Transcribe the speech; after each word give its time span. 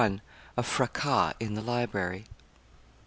A 0.57 0.63
FRACAS 0.63 1.35
IN 1.39 1.53
THE 1.53 1.61
LIBRARY. 1.61 2.25